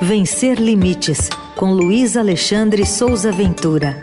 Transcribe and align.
Vencer 0.00 0.60
Limites, 0.60 1.30
com 1.56 1.72
Luiz 1.72 2.16
Alexandre 2.16 2.84
Souza 2.84 3.32
Ventura. 3.32 3.96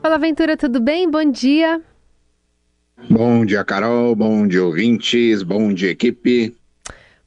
Fala 0.00 0.18
Ventura, 0.18 0.56
tudo 0.56 0.80
bem? 0.80 1.10
Bom 1.10 1.30
dia. 1.30 1.82
Bom 3.10 3.44
dia, 3.44 3.62
Carol. 3.62 4.16
Bom 4.16 4.46
dia, 4.46 4.64
ouvintes. 4.64 5.42
Bom 5.42 5.72
dia, 5.72 5.90
equipe. 5.90 6.56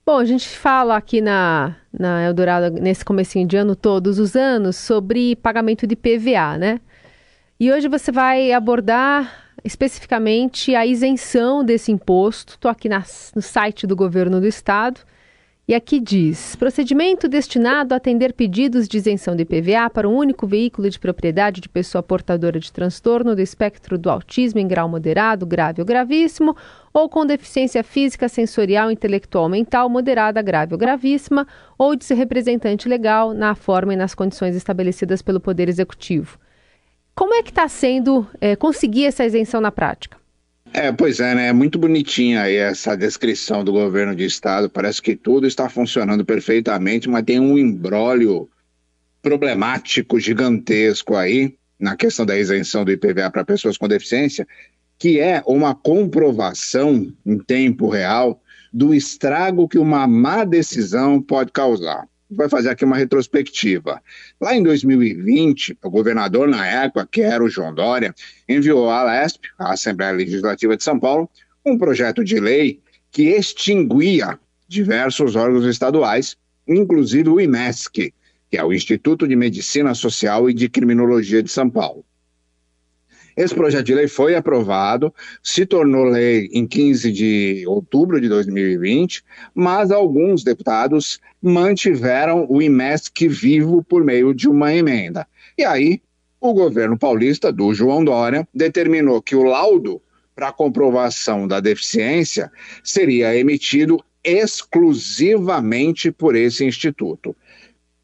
Bom, 0.04 0.18
a 0.18 0.26
gente 0.26 0.48
fala 0.50 0.98
aqui 0.98 1.22
na, 1.22 1.76
na 1.98 2.24
Eldorado, 2.24 2.72
nesse 2.82 3.06
comecinho 3.06 3.48
de 3.48 3.58
ano, 3.58 3.76
todos 3.76 4.18
os 4.18 4.36
anos, 4.36 4.78
sobre 4.78 5.36
pagamento 5.36 5.86
de 5.86 5.96
PVA, 5.96 6.58
né? 6.58 6.82
E 7.60 7.72
hoje 7.72 7.88
você 7.88 8.12
vai 8.12 8.52
abordar 8.52 9.51
especificamente 9.64 10.76
a 10.76 10.86
isenção 10.86 11.64
desse 11.64 11.92
imposto. 11.92 12.54
Estou 12.54 12.70
aqui 12.70 12.90
no 12.90 13.42
site 13.42 13.86
do 13.86 13.96
governo 13.96 14.40
do 14.40 14.48
estado. 14.48 15.02
E 15.68 15.76
aqui 15.76 16.00
diz: 16.00 16.56
procedimento 16.56 17.30
destinado 17.30 17.94
a 17.94 17.98
atender 17.98 18.34
pedidos 18.34 18.90
de 18.90 18.98
isenção 18.98 19.36
de 19.36 19.46
PVA 19.46 19.90
para 19.90 20.10
um 20.10 20.18
único 20.18 20.46
veículo 20.46 20.90
de 20.90 21.00
propriedade 21.00 21.62
de 21.62 21.70
pessoa 21.70 22.04
portadora 22.04 22.60
de 22.60 22.72
transtorno 22.74 23.36
do 23.36 23.42
espectro 23.42 23.98
do 23.98 24.10
autismo 24.10 24.60
em 24.60 24.68
grau 24.68 24.90
moderado, 24.90 25.46
grave 25.46 25.82
ou 25.82 25.86
gravíssimo, 25.86 26.58
ou 26.92 27.08
com 27.08 27.26
deficiência 27.26 27.84
física, 27.84 28.28
sensorial, 28.28 28.92
intelectual, 28.92 29.48
mental 29.48 29.88
moderada, 29.88 30.42
grave 30.42 30.74
ou 30.74 30.78
gravíssima, 30.78 31.48
ou 31.78 31.96
de 31.96 32.04
ser 32.04 32.16
representante 32.16 32.90
legal 32.90 33.34
na 33.34 33.56
forma 33.56 33.94
e 33.94 33.98
nas 33.98 34.14
condições 34.14 34.56
estabelecidas 34.56 35.22
pelo 35.22 35.40
Poder 35.40 35.70
Executivo. 35.70 36.38
Como 37.16 37.34
é 37.34 37.44
que 37.44 37.50
está 37.50 37.68
sendo 37.68 38.28
é, 38.40 38.56
conseguir 38.56 39.06
essa 39.06 39.26
isenção 39.26 39.62
na 39.62 39.72
prática? 39.72 40.18
É, 40.74 40.92
pois 40.92 41.20
é, 41.20 41.36
né? 41.36 41.48
É 41.48 41.54
muito 41.54 41.78
bonitinha 41.78 42.44
aí 42.44 42.56
essa 42.56 42.96
descrição 42.96 43.64
do 43.64 43.74
governo 43.74 44.16
de 44.16 44.24
estado. 44.24 44.70
Parece 44.70 45.02
que 45.02 45.16
tudo 45.16 45.46
está 45.46 45.70
funcionando 45.70 46.24
perfeitamente, 46.24 47.10
mas 47.10 47.26
tem 47.26 47.40
um 47.40 47.58
embrólio 47.58 48.50
problemático 49.22 50.20
gigantesco 50.20 51.16
aí 51.16 51.56
na 51.78 51.96
questão 51.96 52.26
da 52.26 52.38
isenção 52.38 52.86
do 52.86 52.92
IPVA 52.92 53.30
para 53.30 53.44
pessoas 53.44 53.78
com 53.78 53.88
deficiência, 53.88 54.48
que 54.98 55.20
é 55.20 55.44
uma 55.46 55.76
comprovação 55.76 57.12
em 57.26 57.38
tempo 57.38 57.90
real 57.90 58.42
do 58.72 58.94
estrago 58.94 59.68
que 59.68 59.78
uma 59.78 60.08
má 60.08 60.46
decisão 60.46 61.22
pode 61.22 61.52
causar 61.52 62.08
vai 62.32 62.48
fazer 62.48 62.70
aqui 62.70 62.86
uma 62.86 62.98
retrospectiva. 62.98 64.02
Lá 64.40 64.56
em 64.56 64.64
2020, 64.64 65.78
o 65.84 65.90
governador 65.90 66.48
na 66.48 66.66
época, 66.66 67.08
que 67.12 67.22
era 67.22 67.44
o 67.44 67.50
João 67.50 67.74
Dória, 67.74 68.16
enviou 68.48 68.90
à 68.90 69.04
LESP, 69.04 69.50
a 69.60 69.74
Assembleia 69.74 70.14
Legislativa 70.14 70.78
de 70.78 70.84
São 70.84 71.00
Paulo, 71.00 71.30
um 71.66 71.78
projeto 71.78 72.24
de 72.24 72.40
lei 72.40 72.80
que 73.12 73.24
extinguia 73.24 74.40
diversos 74.68 75.36
órgãos 75.36 75.66
estaduais, 75.66 76.38
inclusive 76.68 77.30
o 77.30 77.40
IMESC, 77.40 78.14
que 78.50 78.58
é 78.58 78.64
o 78.64 78.74
Instituto 78.74 79.28
de 79.28 79.36
Medicina 79.36 79.94
Social 79.94 80.50
e 80.50 80.54
de 80.54 80.70
Criminologia 80.70 81.44
de 81.44 81.52
São 81.52 81.70
Paulo. 81.70 82.06
Esse 83.36 83.56
projeto 83.56 83.86
de 83.86 83.96
lei 83.96 84.08
foi 84.08 84.36
aprovado, 84.36 85.14
se 85.42 85.66
tornou 85.66 86.06
lei 86.06 86.50
em 86.52 86.68
15 86.68 87.12
de 87.12 87.64
outubro 87.68 88.20
de 88.20 88.28
2020, 88.28 89.24
mas 89.54 89.92
alguns 89.92 90.44
deputados 90.44 91.20
mantiveram 91.42 92.46
o 92.50 92.62
IMESC 92.62 93.28
vivo 93.28 93.84
por 93.84 94.04
meio 94.04 94.34
de 94.34 94.50
uma 94.50 94.74
emenda. 94.74 95.28
E 95.58 95.64
aí, 95.64 96.02
o 96.40 96.54
governo 96.54 96.98
paulista, 96.98 97.52
do 97.52 97.74
João 97.74 98.04
Dória, 98.04 98.48
determinou 98.54 99.22
que 99.22 99.36
o 99.36 99.44
laudo 99.44 100.02
para 100.36 100.52
comprovação 100.52 101.48
da 101.48 101.60
deficiência 101.60 102.52
seria 102.84 103.36
emitido 103.36 104.04
exclusivamente 104.24 106.12
por 106.12 106.36
esse 106.36 106.66
instituto. 106.66 107.36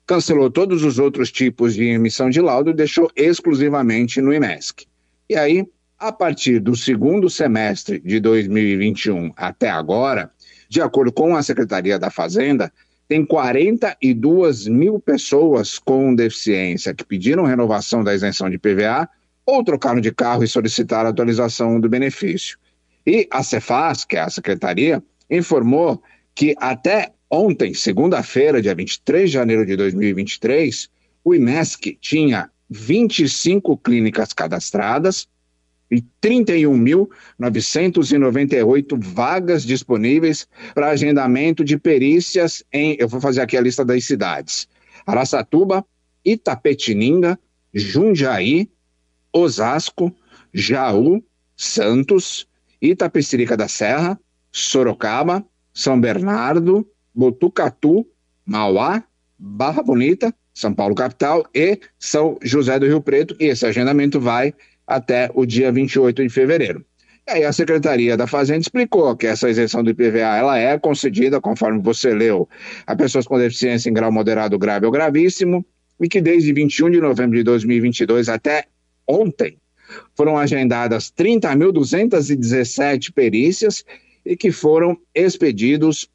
Cancelou 0.05 0.49
todos 0.49 0.83
os 0.83 0.99
outros 0.99 1.31
tipos 1.31 1.73
de 1.73 1.85
emissão 1.85 2.29
de 2.29 2.39
laudo 2.39 2.69
e 2.69 2.73
deixou 2.73 3.11
exclusivamente 3.15 4.21
no 4.21 4.33
IMESC. 4.33 4.85
E 5.29 5.35
aí, 5.35 5.65
a 5.99 6.11
partir 6.11 6.59
do 6.59 6.75
segundo 6.75 7.29
semestre 7.29 7.99
de 7.99 8.19
2021 8.19 9.33
até 9.35 9.69
agora, 9.69 10.31
de 10.69 10.81
acordo 10.81 11.11
com 11.11 11.35
a 11.35 11.43
Secretaria 11.43 11.99
da 11.99 12.09
Fazenda, 12.09 12.71
tem 13.07 13.25
42 13.25 14.67
mil 14.67 14.99
pessoas 14.99 15.79
com 15.79 16.13
deficiência 16.13 16.93
que 16.93 17.05
pediram 17.05 17.45
renovação 17.45 18.03
da 18.03 18.13
isenção 18.13 18.49
de 18.49 18.57
PVA 18.57 19.09
ou 19.45 19.63
trocaram 19.63 20.01
de 20.01 20.11
carro 20.11 20.43
e 20.43 20.47
solicitaram 20.47 21.09
atualização 21.09 21.79
do 21.79 21.89
benefício. 21.89 22.57
E 23.05 23.27
a 23.31 23.41
Cefaz, 23.41 24.03
que 24.03 24.17
é 24.17 24.21
a 24.21 24.29
secretaria, 24.29 25.01
informou 25.29 26.01
que 26.35 26.53
até 26.59 27.11
ontem, 27.29 27.73
segunda-feira, 27.73 28.61
dia 28.61 28.75
23 28.75 29.29
de 29.29 29.33
janeiro 29.33 29.65
de 29.65 29.75
2023, 29.75 30.89
o 31.23 31.33
IMESC 31.33 31.97
tinha 31.99 32.49
25 32.69 33.77
clínicas 33.77 34.33
cadastradas 34.33 35.29
e 35.89 36.03
31.998 36.21 39.01
vagas 39.01 39.63
disponíveis 39.63 40.45
para 40.73 40.89
agendamento 40.89 41.63
de 41.63 41.77
perícias 41.77 42.61
em, 42.71 42.97
eu 42.99 43.07
vou 43.07 43.21
fazer 43.21 43.39
aqui 43.41 43.55
a 43.55 43.61
lista 43.61 43.85
das 43.85 44.03
cidades: 44.03 44.67
Araçatuba, 45.05 45.85
Itapetininga, 46.25 47.39
Jundiaí, 47.73 48.69
Osasco, 49.31 50.13
Jaú, 50.53 51.23
Santos, 51.55 52.47
Itapecerica 52.81 53.55
da 53.55 53.67
Serra, 53.67 54.19
Sorocaba, 54.51 55.45
São 55.73 55.99
Bernardo, 55.99 56.87
Botucatu, 57.13 58.07
Mauá, 58.45 59.03
Barra 59.39 59.83
Bonita, 59.83 60.33
são 60.53 60.73
Paulo 60.73 60.95
capital 60.95 61.45
e 61.53 61.79
São 61.99 62.37
José 62.41 62.79
do 62.79 62.87
Rio 62.87 63.01
Preto, 63.01 63.35
e 63.39 63.45
esse 63.45 63.65
agendamento 63.65 64.19
vai 64.19 64.53
até 64.85 65.29
o 65.33 65.45
dia 65.45 65.71
28 65.71 66.23
de 66.23 66.29
fevereiro. 66.29 66.83
E 67.27 67.31
aí 67.31 67.43
a 67.43 67.51
Secretaria 67.51 68.15
da 68.15 68.25
Fazenda 68.25 68.61
explicou 68.61 69.15
que 69.15 69.27
essa 69.27 69.49
isenção 69.49 69.83
do 69.83 69.91
IPVA 69.91 70.37
ela 70.37 70.57
é 70.57 70.79
concedida, 70.79 71.41
conforme 71.41 71.81
você 71.81 72.13
leu, 72.13 72.47
a 72.85 72.95
pessoas 72.95 73.27
com 73.27 73.37
deficiência 73.37 73.89
em 73.89 73.93
grau 73.93 74.11
moderado, 74.11 74.57
grave 74.57 74.85
ou 74.85 74.91
gravíssimo, 74.91 75.65
e 75.99 76.07
que 76.07 76.21
desde 76.21 76.53
21 76.53 76.91
de 76.91 77.01
novembro 77.01 77.37
de 77.37 77.43
2022 77.43 78.29
até 78.29 78.65
ontem 79.05 79.57
foram 80.15 80.37
agendadas 80.37 81.11
30.217 81.11 83.11
perícias 83.13 83.83
e 84.25 84.37
que 84.37 84.51
foram 84.51 84.97
expedidos 85.13 86.09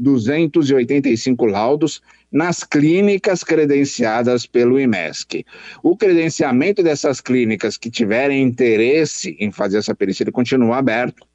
11.285 0.00 1.50
laudos 1.50 2.02
nas 2.30 2.64
clínicas 2.64 3.44
credenciadas 3.44 4.44
pelo 4.44 4.78
IMESC. 4.78 5.44
O 5.82 5.96
credenciamento 5.96 6.82
dessas 6.82 7.20
clínicas 7.20 7.76
que 7.76 7.90
tiverem 7.90 8.42
interesse 8.42 9.36
em 9.38 9.52
fazer 9.52 9.78
essa 9.78 9.94
perícia 9.94 10.30
continua 10.32 10.78
aberto 10.78 11.26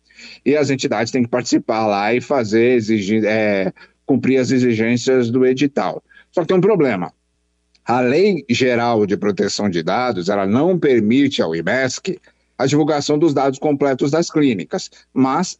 e 0.46 0.56
as 0.56 0.70
entidades 0.70 1.12
têm 1.12 1.24
que 1.24 1.30
participar 1.30 1.88
lá 1.88 2.14
e 2.14 2.20
fazer 2.20 2.74
exigir, 2.74 3.24
é, 3.26 3.72
cumprir 4.06 4.38
as 4.38 4.52
exigências 4.52 5.30
do 5.30 5.46
edital. 5.46 6.04
Só 6.32 6.42
que 6.42 6.48
tem 6.48 6.58
um 6.58 6.62
problema. 6.62 7.14
A 7.86 8.02
Lei 8.02 8.46
Geral 8.50 9.06
de 9.06 9.18
Proteção 9.18 9.70
de 9.70 9.82
Dados 9.82 10.30
ela 10.30 10.46
não 10.46 10.78
permite 10.78 11.42
ao 11.42 11.56
IMESC 11.56 12.20
a 12.60 12.66
divulgação 12.66 13.18
dos 13.18 13.34
dados 13.34 13.58
completos 13.58 14.12
das 14.12 14.30
clínicas, 14.30 14.92
mas 15.14 15.58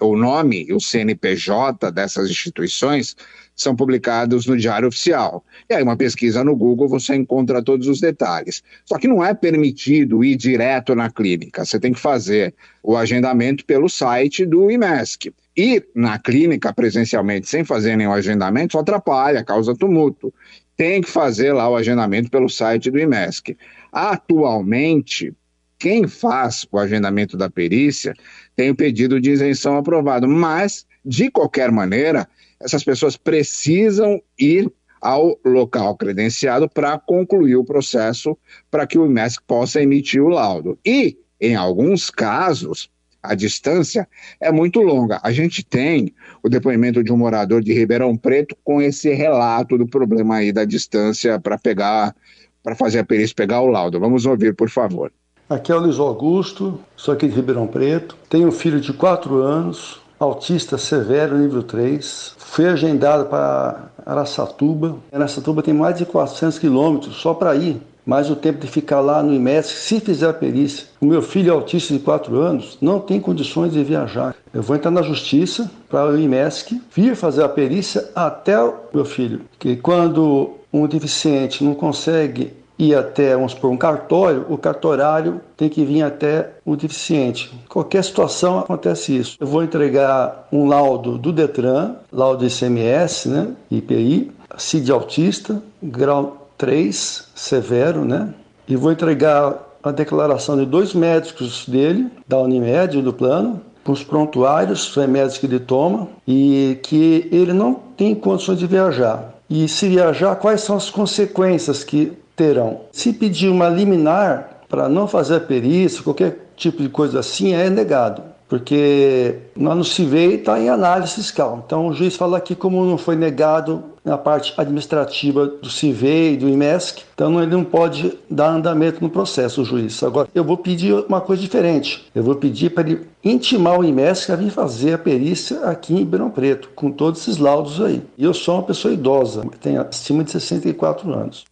o 0.00 0.16
nome 0.16 0.64
e 0.66 0.72
o 0.72 0.80
CNPJ 0.80 1.92
dessas 1.92 2.30
instituições 2.30 3.14
são 3.54 3.76
publicados 3.76 4.46
no 4.46 4.56
Diário 4.56 4.88
Oficial. 4.88 5.44
E 5.68 5.74
aí, 5.74 5.82
uma 5.82 5.98
pesquisa 5.98 6.42
no 6.42 6.56
Google, 6.56 6.88
você 6.88 7.14
encontra 7.14 7.62
todos 7.62 7.86
os 7.88 8.00
detalhes. 8.00 8.62
Só 8.86 8.96
que 8.96 9.06
não 9.06 9.22
é 9.22 9.34
permitido 9.34 10.24
ir 10.24 10.34
direto 10.34 10.94
na 10.94 11.10
clínica, 11.10 11.62
você 11.62 11.78
tem 11.78 11.92
que 11.92 12.00
fazer 12.00 12.54
o 12.82 12.96
agendamento 12.96 13.62
pelo 13.66 13.90
site 13.90 14.46
do 14.46 14.70
IMESC. 14.70 15.34
Ir 15.54 15.86
na 15.94 16.18
clínica 16.18 16.72
presencialmente 16.72 17.50
sem 17.50 17.64
fazer 17.64 17.96
nenhum 17.96 18.12
agendamento 18.12 18.72
só 18.72 18.78
atrapalha, 18.78 19.44
causa 19.44 19.74
tumulto. 19.74 20.32
Tem 20.74 21.02
que 21.02 21.10
fazer 21.10 21.52
lá 21.52 21.68
o 21.68 21.76
agendamento 21.76 22.30
pelo 22.30 22.48
site 22.48 22.90
do 22.90 22.98
IMESC. 22.98 23.58
Atualmente, 23.92 25.34
quem 25.80 26.06
faz 26.06 26.66
o 26.70 26.78
agendamento 26.78 27.38
da 27.38 27.48
perícia 27.48 28.12
tem 28.54 28.70
o 28.70 28.76
pedido 28.76 29.18
de 29.18 29.30
isenção 29.30 29.78
aprovado, 29.78 30.28
mas, 30.28 30.86
de 31.02 31.30
qualquer 31.30 31.72
maneira, 31.72 32.28
essas 32.60 32.84
pessoas 32.84 33.16
precisam 33.16 34.22
ir 34.38 34.70
ao 35.00 35.40
local 35.42 35.96
credenciado 35.96 36.68
para 36.68 36.98
concluir 36.98 37.56
o 37.56 37.64
processo 37.64 38.36
para 38.70 38.86
que 38.86 38.98
o 38.98 39.06
IMESC 39.06 39.42
possa 39.46 39.80
emitir 39.80 40.22
o 40.22 40.28
laudo. 40.28 40.78
E, 40.84 41.16
em 41.40 41.56
alguns 41.56 42.10
casos, 42.10 42.90
a 43.22 43.34
distância 43.34 44.06
é 44.38 44.52
muito 44.52 44.82
longa. 44.82 45.18
A 45.22 45.32
gente 45.32 45.64
tem 45.64 46.14
o 46.42 46.50
depoimento 46.50 47.02
de 47.02 47.10
um 47.10 47.16
morador 47.16 47.62
de 47.62 47.72
Ribeirão 47.72 48.14
Preto 48.18 48.54
com 48.62 48.82
esse 48.82 49.14
relato 49.14 49.78
do 49.78 49.86
problema 49.86 50.36
aí 50.36 50.52
da 50.52 50.66
distância 50.66 51.40
para 51.40 51.56
pegar, 51.56 52.14
para 52.62 52.74
fazer 52.74 52.98
a 52.98 53.04
perícia 53.04 53.34
pegar 53.34 53.62
o 53.62 53.66
laudo. 53.68 53.98
Vamos 53.98 54.26
ouvir, 54.26 54.54
por 54.54 54.68
favor. 54.68 55.10
Aqui 55.50 55.72
é 55.72 55.74
o 55.74 55.80
Luiz 55.80 55.98
Augusto, 55.98 56.78
sou 56.96 57.12
aqui 57.12 57.26
de 57.26 57.34
Ribeirão 57.34 57.66
Preto. 57.66 58.14
Tenho 58.28 58.46
um 58.46 58.52
filho 58.52 58.80
de 58.80 58.92
4 58.92 59.34
anos, 59.42 60.00
autista 60.16 60.78
severo, 60.78 61.36
nível 61.36 61.64
3. 61.64 62.36
Fui 62.38 62.68
agendado 62.68 63.24
para 63.24 63.90
Araçatuba. 64.06 64.98
Araçatuba 65.12 65.60
tem 65.60 65.74
mais 65.74 65.98
de 65.98 66.06
400 66.06 66.56
quilômetros 66.56 67.16
só 67.16 67.34
para 67.34 67.56
ir 67.56 67.82
mais 68.06 68.30
o 68.30 68.36
tempo 68.36 68.60
de 68.60 68.68
ficar 68.68 69.00
lá 69.00 69.24
no 69.24 69.34
IMESC, 69.34 69.74
se 69.74 69.98
fizer 69.98 70.28
a 70.28 70.32
perícia. 70.32 70.86
O 71.00 71.06
meu 71.06 71.20
filho 71.20 71.52
autista 71.52 71.92
de 71.92 71.98
4 71.98 72.38
anos 72.38 72.78
não 72.80 73.00
tem 73.00 73.20
condições 73.20 73.72
de 73.72 73.82
viajar. 73.82 74.36
Eu 74.54 74.62
vou 74.62 74.76
entrar 74.76 74.92
na 74.92 75.02
justiça 75.02 75.68
para 75.88 76.10
o 76.10 76.16
IMESC 76.16 76.80
vir 76.94 77.16
fazer 77.16 77.42
a 77.42 77.48
perícia 77.48 78.08
até 78.14 78.56
o 78.62 78.74
meu 78.94 79.04
filho. 79.04 79.40
Que 79.58 79.74
quando 79.74 80.52
um 80.72 80.86
deficiente 80.86 81.64
não 81.64 81.74
consegue 81.74 82.52
ir 82.80 82.94
até, 82.94 83.34
vamos 83.34 83.52
supor, 83.52 83.70
um 83.70 83.76
cartório, 83.76 84.46
o 84.48 84.56
cartorário 84.56 85.40
tem 85.56 85.68
que 85.68 85.84
vir 85.84 86.02
até 86.02 86.50
o 86.64 86.74
deficiente. 86.76 87.52
Qualquer 87.68 88.02
situação 88.02 88.58
acontece 88.58 89.16
isso. 89.16 89.36
Eu 89.38 89.46
vou 89.46 89.62
entregar 89.62 90.48
um 90.50 90.66
laudo 90.66 91.18
do 91.18 91.32
Detran, 91.32 91.96
laudo 92.10 92.46
ICMS, 92.46 93.28
né, 93.28 93.48
IPI, 93.70 94.32
CID 94.56 94.90
autista, 94.90 95.62
grau 95.82 96.48
3, 96.56 97.28
severo, 97.34 98.04
né? 98.04 98.34
E 98.68 98.76
vou 98.76 98.92
entregar 98.92 99.70
a 99.82 99.90
declaração 99.90 100.56
de 100.56 100.66
dois 100.66 100.92
médicos 100.94 101.66
dele, 101.66 102.08
da 102.28 102.38
Unimed, 102.38 103.00
do 103.00 103.12
plano, 103.12 103.60
com 103.82 103.92
os 103.92 104.04
prontuários, 104.04 104.88
os 104.88 104.96
remédios 104.96 105.38
que 105.38 105.46
ele 105.46 105.58
toma, 105.58 106.08
e 106.28 106.78
que 106.82 107.28
ele 107.32 107.52
não 107.52 107.74
tem 107.96 108.14
condições 108.14 108.58
de 108.58 108.66
viajar. 108.66 109.34
E 109.50 109.66
se 109.66 109.88
viajar, 109.88 110.36
quais 110.36 110.60
são 110.60 110.76
as 110.76 110.88
consequências 110.88 111.82
que 111.82 112.12
terão? 112.36 112.82
Se 112.92 113.12
pedir 113.12 113.48
uma 113.48 113.68
liminar 113.68 114.60
para 114.68 114.88
não 114.88 115.08
fazer 115.08 115.40
perícia, 115.40 116.04
qualquer 116.04 116.52
tipo 116.56 116.80
de 116.80 116.88
coisa 116.88 117.18
assim, 117.18 117.52
é 117.52 117.68
negado 117.68 118.22
porque 118.50 119.36
lá 119.56 119.76
no 119.76 119.84
CIVEI 119.84 120.34
está 120.34 120.60
em 120.60 120.68
análise 120.68 121.14
fiscal. 121.14 121.62
Então 121.64 121.86
o 121.86 121.94
juiz 121.94 122.16
fala 122.16 122.36
aqui 122.36 122.56
como 122.56 122.84
não 122.84 122.98
foi 122.98 123.14
negado 123.14 123.84
na 124.04 124.18
parte 124.18 124.52
administrativa 124.56 125.46
do 125.46 125.70
CIVEI, 125.70 126.36
do 126.36 126.48
IMESC, 126.48 127.04
então 127.14 127.40
ele 127.40 127.52
não 127.52 127.62
pode 127.62 128.18
dar 128.28 128.48
andamento 128.48 129.00
no 129.00 129.08
processo, 129.08 129.62
o 129.62 129.64
juiz. 129.64 130.02
Agora, 130.02 130.28
eu 130.34 130.42
vou 130.42 130.56
pedir 130.56 130.92
uma 131.06 131.20
coisa 131.20 131.40
diferente. 131.40 132.10
Eu 132.12 132.24
vou 132.24 132.34
pedir 132.34 132.70
para 132.70 132.88
ele 132.88 133.06
intimar 133.22 133.78
o 133.78 133.84
IMESC 133.84 134.32
a 134.32 134.36
vir 134.36 134.50
fazer 134.50 134.94
a 134.94 134.98
perícia 134.98 135.60
aqui 135.66 135.92
em 135.92 135.98
Ribeirão 135.98 136.30
Preto, 136.30 136.70
com 136.74 136.90
todos 136.90 137.20
esses 137.20 137.36
laudos 137.36 137.80
aí. 137.80 138.02
E 138.18 138.24
eu 138.24 138.34
sou 138.34 138.56
uma 138.56 138.64
pessoa 138.64 138.92
idosa, 138.92 139.44
tenho 139.60 139.80
acima 139.80 140.24
de 140.24 140.32
64 140.32 141.12
anos. 141.12 141.44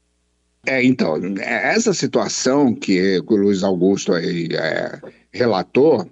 É, 0.67 0.85
então, 0.85 1.15
essa 1.41 1.95
situação 1.95 2.75
que 2.75 3.23
o 3.27 3.37
Luiz 3.37 3.63
Augusto 3.63 4.13
aí, 4.13 4.49
é, 4.53 4.99
relatou, 5.33 6.07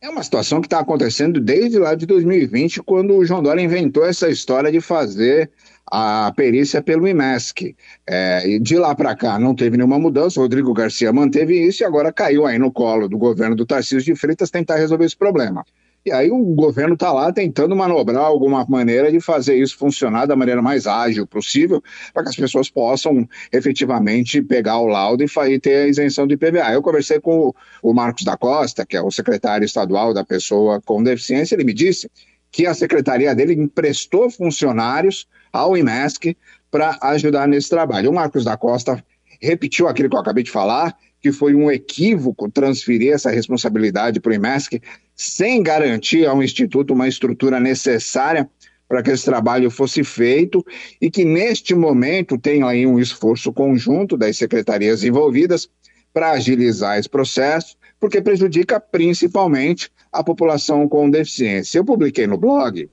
é 0.00 0.08
uma 0.08 0.22
situação 0.22 0.60
que 0.62 0.66
está 0.66 0.80
acontecendo 0.80 1.38
desde 1.40 1.78
lá 1.78 1.94
de 1.94 2.06
2020, 2.06 2.82
quando 2.82 3.14
o 3.16 3.24
João 3.24 3.42
Dória 3.42 3.60
inventou 3.60 4.04
essa 4.04 4.30
história 4.30 4.72
de 4.72 4.80
fazer 4.80 5.50
a 5.86 6.32
perícia 6.34 6.80
pelo 6.80 7.06
IMESC. 7.06 7.76
É, 8.06 8.58
de 8.58 8.78
lá 8.78 8.94
para 8.94 9.14
cá 9.14 9.38
não 9.38 9.54
teve 9.54 9.76
nenhuma 9.76 9.98
mudança, 9.98 10.40
Rodrigo 10.40 10.72
Garcia 10.72 11.12
manteve 11.12 11.54
isso 11.54 11.82
e 11.82 11.84
agora 11.84 12.12
caiu 12.12 12.46
aí 12.46 12.58
no 12.58 12.72
colo 12.72 13.08
do 13.08 13.18
governo 13.18 13.54
do 13.54 13.66
Tarcísio 13.66 14.14
de 14.14 14.18
Freitas 14.18 14.50
tentar 14.50 14.76
resolver 14.76 15.04
esse 15.04 15.16
problema. 15.16 15.64
E 16.04 16.10
aí 16.10 16.30
o 16.30 16.38
governo 16.54 16.94
está 16.94 17.12
lá 17.12 17.30
tentando 17.30 17.76
manobrar 17.76 18.24
alguma 18.24 18.64
maneira 18.66 19.12
de 19.12 19.20
fazer 19.20 19.56
isso 19.56 19.76
funcionar 19.76 20.24
da 20.24 20.34
maneira 20.34 20.62
mais 20.62 20.86
ágil 20.86 21.26
possível, 21.26 21.82
para 22.14 22.22
que 22.22 22.30
as 22.30 22.36
pessoas 22.36 22.70
possam 22.70 23.28
efetivamente 23.52 24.40
pegar 24.40 24.78
o 24.78 24.86
laudo 24.86 25.22
e 25.22 25.60
ter 25.60 25.84
a 25.84 25.88
isenção 25.88 26.26
do 26.26 26.32
IPVA. 26.32 26.72
Eu 26.72 26.82
conversei 26.82 27.20
com 27.20 27.52
o 27.82 27.92
Marcos 27.92 28.24
da 28.24 28.36
Costa, 28.36 28.86
que 28.86 28.96
é 28.96 29.02
o 29.02 29.10
secretário 29.10 29.64
estadual 29.64 30.14
da 30.14 30.24
pessoa 30.24 30.80
com 30.80 31.02
deficiência, 31.02 31.54
ele 31.54 31.64
me 31.64 31.74
disse 31.74 32.10
que 32.50 32.66
a 32.66 32.74
secretaria 32.74 33.34
dele 33.34 33.52
emprestou 33.52 34.30
funcionários 34.30 35.28
ao 35.52 35.76
IMESC 35.76 36.36
para 36.70 36.98
ajudar 37.02 37.46
nesse 37.46 37.68
trabalho. 37.68 38.10
O 38.10 38.14
Marcos 38.14 38.44
da 38.44 38.56
Costa 38.56 39.04
repetiu 39.40 39.86
aquilo 39.86 40.08
que 40.08 40.16
eu 40.16 40.20
acabei 40.20 40.42
de 40.42 40.50
falar, 40.50 40.96
que 41.20 41.30
foi 41.30 41.54
um 41.54 41.70
equívoco 41.70 42.50
transferir 42.50 43.12
essa 43.12 43.30
responsabilidade 43.30 44.20
para 44.20 44.30
o 44.30 44.34
IMESC 44.34 44.80
sem 45.20 45.62
garantir 45.62 46.26
ao 46.26 46.42
Instituto 46.42 46.94
uma 46.94 47.06
estrutura 47.06 47.60
necessária 47.60 48.48
para 48.88 49.02
que 49.02 49.10
esse 49.10 49.26
trabalho 49.26 49.70
fosse 49.70 50.02
feito 50.02 50.64
e 50.98 51.10
que 51.10 51.26
neste 51.26 51.74
momento 51.74 52.38
tem 52.38 52.62
aí 52.62 52.86
um 52.86 52.98
esforço 52.98 53.52
conjunto 53.52 54.16
das 54.16 54.38
secretarias 54.38 55.04
envolvidas 55.04 55.68
para 56.10 56.30
agilizar 56.30 56.98
esse 56.98 57.08
processo, 57.08 57.76
porque 58.00 58.22
prejudica 58.22 58.80
principalmente 58.80 59.90
a 60.10 60.24
população 60.24 60.88
com 60.88 61.10
deficiência. 61.10 61.78
Eu 61.78 61.84
publiquei 61.84 62.26
no 62.26 62.38
blog 62.38 62.88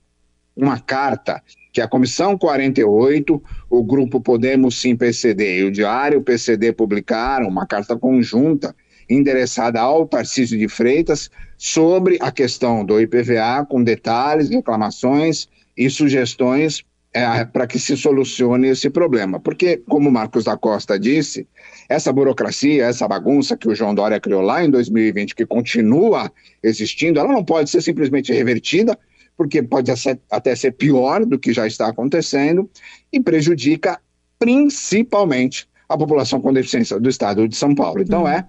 uma 0.53 0.81
carta 0.81 1.41
que 1.71 1.79
a 1.79 1.87
Comissão 1.87 2.37
48, 2.37 3.41
o 3.69 3.83
Grupo 3.83 4.19
Podemos 4.19 4.81
Sim 4.81 4.97
PCD 4.97 5.59
e 5.59 5.63
o 5.63 5.71
Diário 5.71 6.21
PCD 6.21 6.73
publicaram 6.73 7.47
uma 7.47 7.65
carta 7.65 7.95
conjunta 7.95 8.75
endereçada 9.09 9.79
ao 9.79 10.07
Tarcísio 10.07 10.57
de 10.57 10.67
Freitas 10.67 11.29
sobre 11.57 12.17
a 12.21 12.31
questão 12.31 12.85
do 12.85 12.99
IPVA, 12.99 13.65
com 13.67 13.83
detalhes, 13.83 14.49
reclamações 14.49 15.47
e 15.75 15.89
sugestões 15.89 16.83
é, 17.13 17.45
para 17.45 17.65
que 17.65 17.79
se 17.79 17.97
solucione 17.97 18.67
esse 18.67 18.89
problema. 18.89 19.39
Porque, 19.39 19.77
como 19.87 20.09
o 20.09 20.11
Marcos 20.11 20.43
da 20.43 20.57
Costa 20.57 20.99
disse, 20.99 21.47
essa 21.89 22.11
burocracia, 22.13 22.85
essa 22.85 23.07
bagunça 23.07 23.57
que 23.57 23.67
o 23.67 23.73
João 23.73 23.95
Dória 23.95 24.19
criou 24.19 24.41
lá 24.41 24.63
em 24.63 24.69
2020, 24.69 25.33
que 25.33 25.45
continua 25.45 26.31
existindo, 26.61 27.19
ela 27.19 27.31
não 27.31 27.43
pode 27.43 27.69
ser 27.69 27.81
simplesmente 27.81 28.31
revertida, 28.31 28.97
porque 29.35 29.63
pode 29.63 29.91
até 30.29 30.55
ser 30.55 30.71
pior 30.73 31.25
do 31.25 31.39
que 31.39 31.53
já 31.53 31.65
está 31.65 31.87
acontecendo 31.87 32.69
e 33.11 33.19
prejudica 33.19 33.99
principalmente 34.39 35.67
a 35.87 35.97
população 35.97 36.41
com 36.41 36.51
deficiência 36.51 36.99
do 36.99 37.09
estado 37.09 37.47
de 37.47 37.55
São 37.55 37.73
Paulo. 37.73 38.01
Então, 38.01 38.23
uhum. 38.23 38.27
é 38.27 38.45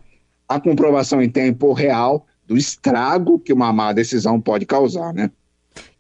a 0.49 0.61
comprovação 0.61 1.21
em 1.21 1.29
tempo 1.29 1.73
real 1.73 2.27
do 2.47 2.57
estrago 2.57 3.39
que 3.39 3.53
uma 3.53 3.73
má 3.73 3.93
decisão 3.93 4.41
pode 4.41 4.65
causar, 4.65 5.13
né? 5.13 5.31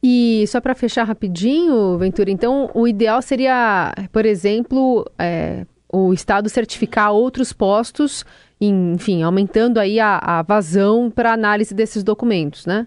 E 0.02 0.44
só 0.48 0.60
para 0.60 0.74
fechar 0.74 1.04
rapidinho, 1.04 1.98
Ventura, 1.98 2.30
então 2.30 2.70
o 2.74 2.88
ideal 2.88 3.20
seria, 3.20 3.92
por 4.12 4.24
exemplo, 4.24 5.04
é, 5.18 5.66
o 5.92 6.12
Estado 6.12 6.48
certificar 6.48 7.12
outros 7.12 7.52
postos, 7.52 8.24
enfim, 8.60 9.22
aumentando 9.22 9.78
aí 9.78 10.00
a, 10.00 10.18
a 10.18 10.42
vazão 10.42 11.10
para 11.10 11.32
análise 11.32 11.74
desses 11.74 12.02
documentos, 12.02 12.66
né? 12.66 12.86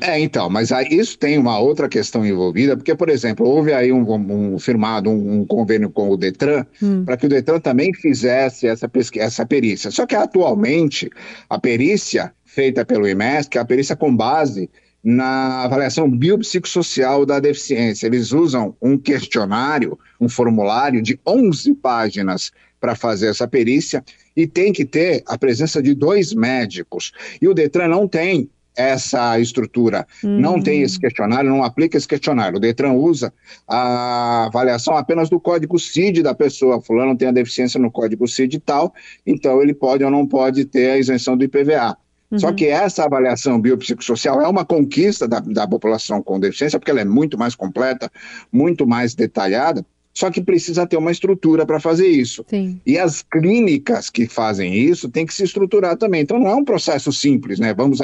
É, 0.00 0.18
então, 0.18 0.48
mas 0.48 0.72
aí 0.72 0.88
isso 0.90 1.18
tem 1.18 1.38
uma 1.38 1.58
outra 1.58 1.88
questão 1.88 2.24
envolvida, 2.24 2.76
porque, 2.76 2.94
por 2.94 3.10
exemplo, 3.10 3.46
houve 3.46 3.72
aí 3.72 3.92
um, 3.92 4.54
um 4.54 4.58
firmado 4.58 5.10
um, 5.10 5.40
um, 5.40 5.46
convênio 5.46 5.90
com 5.90 6.08
o 6.08 6.16
Detran 6.16 6.64
hum. 6.82 7.04
para 7.04 7.16
que 7.16 7.26
o 7.26 7.28
Detran 7.28 7.60
também 7.60 7.92
fizesse 7.92 8.66
essa, 8.66 8.90
essa 9.16 9.46
perícia. 9.46 9.90
Só 9.90 10.06
que 10.06 10.16
atualmente 10.16 11.10
a 11.50 11.58
perícia 11.58 12.32
feita 12.44 12.84
pelo 12.84 13.06
IMESC 13.06 13.58
é 13.58 13.60
a 13.60 13.64
perícia 13.64 13.94
com 13.94 14.14
base 14.14 14.70
na 15.02 15.64
avaliação 15.64 16.10
biopsicossocial 16.10 17.26
da 17.26 17.38
deficiência. 17.38 18.06
Eles 18.06 18.32
usam 18.32 18.74
um 18.80 18.96
questionário, 18.96 19.98
um 20.18 20.30
formulário 20.30 21.02
de 21.02 21.20
11 21.26 21.74
páginas 21.74 22.50
para 22.80 22.94
fazer 22.94 23.28
essa 23.28 23.46
perícia 23.46 24.02
e 24.34 24.46
tem 24.46 24.72
que 24.72 24.84
ter 24.84 25.22
a 25.26 25.36
presença 25.36 25.82
de 25.82 25.94
dois 25.94 26.32
médicos. 26.32 27.12
E 27.40 27.46
o 27.46 27.54
Detran 27.54 27.88
não 27.88 28.08
tem 28.08 28.48
essa 28.76 29.38
estrutura, 29.38 30.06
não 30.22 30.60
tem 30.60 30.82
esse 30.82 30.98
questionário, 30.98 31.48
não 31.48 31.62
aplica 31.62 31.96
esse 31.96 32.08
questionário. 32.08 32.56
O 32.56 32.60
Detran 32.60 32.92
usa 32.92 33.32
a 33.68 34.46
avaliação 34.46 34.96
apenas 34.96 35.28
do 35.28 35.38
código 35.38 35.78
CID 35.78 36.22
da 36.22 36.34
pessoa. 36.34 36.80
Fulano 36.80 37.16
tem 37.16 37.28
a 37.28 37.32
deficiência 37.32 37.80
no 37.80 37.90
código 37.90 38.26
CID 38.26 38.56
e 38.56 38.60
tal, 38.60 38.92
então 39.26 39.62
ele 39.62 39.74
pode 39.74 40.04
ou 40.04 40.10
não 40.10 40.26
pode 40.26 40.64
ter 40.64 40.90
a 40.90 40.98
isenção 40.98 41.36
do 41.36 41.44
IPVA. 41.44 41.96
Uhum. 42.30 42.38
Só 42.38 42.52
que 42.52 42.66
essa 42.66 43.04
avaliação 43.04 43.60
biopsicossocial 43.60 44.40
é 44.40 44.48
uma 44.48 44.64
conquista 44.64 45.28
da, 45.28 45.40
da 45.40 45.66
população 45.66 46.22
com 46.22 46.40
deficiência, 46.40 46.78
porque 46.78 46.90
ela 46.90 47.00
é 47.00 47.04
muito 47.04 47.38
mais 47.38 47.54
completa, 47.54 48.10
muito 48.52 48.86
mais 48.86 49.14
detalhada, 49.14 49.84
só 50.14 50.30
que 50.30 50.40
precisa 50.40 50.86
ter 50.86 50.96
uma 50.96 51.10
estrutura 51.10 51.66
para 51.66 51.80
fazer 51.80 52.06
isso. 52.06 52.44
Sim. 52.48 52.80
E 52.86 52.96
as 52.96 53.20
clínicas 53.20 54.08
que 54.08 54.28
fazem 54.28 54.72
isso 54.72 55.08
têm 55.08 55.26
que 55.26 55.34
se 55.34 55.42
estruturar 55.42 55.96
também. 55.96 56.22
Então 56.22 56.38
não 56.38 56.48
é 56.48 56.54
um 56.54 56.64
processo 56.64 57.12
simples, 57.12 57.58
né? 57.58 57.74
Vamos 57.74 57.98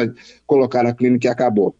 colocar 0.44 0.84
a 0.84 0.92
clínica 0.92 1.28
e 1.28 1.30
acabou. 1.30 1.74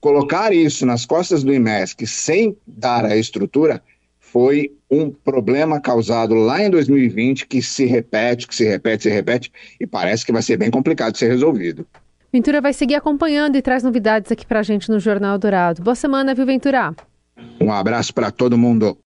Colocar 0.00 0.52
isso 0.52 0.86
nas 0.86 1.04
costas 1.04 1.42
do 1.42 1.52
IMESC 1.52 2.06
sem 2.06 2.56
dar 2.64 3.04
a 3.04 3.16
estrutura 3.16 3.82
foi 4.20 4.72
um 4.88 5.10
problema 5.10 5.80
causado 5.80 6.34
lá 6.34 6.62
em 6.62 6.70
2020 6.70 7.46
que 7.46 7.60
se 7.60 7.84
repete, 7.84 8.46
que 8.46 8.54
se 8.54 8.64
repete, 8.64 9.04
se 9.04 9.10
repete 9.10 9.52
e 9.80 9.86
parece 9.86 10.24
que 10.24 10.32
vai 10.32 10.42
ser 10.42 10.56
bem 10.56 10.70
complicado 10.70 11.12
de 11.12 11.18
ser 11.18 11.28
resolvido. 11.28 11.84
Ventura 12.32 12.60
vai 12.60 12.74
seguir 12.74 12.94
acompanhando 12.94 13.56
e 13.56 13.62
traz 13.62 13.82
novidades 13.82 14.30
aqui 14.30 14.46
para 14.46 14.60
a 14.60 14.62
gente 14.62 14.90
no 14.90 15.00
Jornal 15.00 15.38
Dourado. 15.38 15.82
Boa 15.82 15.94
semana, 15.94 16.34
viu, 16.34 16.44
Ventura? 16.44 16.94
Um 17.60 17.72
abraço 17.72 18.12
para 18.12 18.30
todo 18.30 18.58
mundo. 18.58 18.98